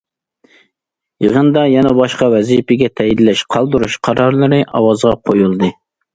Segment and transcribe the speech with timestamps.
[1.25, 5.73] يىغىندا يەنە باشقا ۋەزىپىگە تەيىنلەش، قالدۇرۇش قارارلىرى ئاۋازغا قويۇلدى.